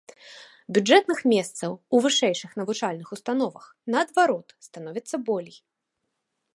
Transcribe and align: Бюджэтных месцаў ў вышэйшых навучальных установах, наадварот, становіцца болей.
Бюджэтных 0.77 1.19
месцаў 1.33 1.71
ў 1.75 1.95
вышэйшых 2.05 2.51
навучальных 2.61 3.07
установах, 3.19 3.65
наадварот, 3.97 4.47
становіцца 4.71 5.15
болей. 5.31 5.57